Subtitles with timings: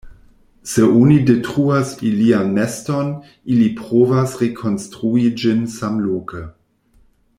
[0.63, 3.11] Se oni detruas ilian neston,
[3.57, 6.43] ili provas rekonstrui ĝin samloke.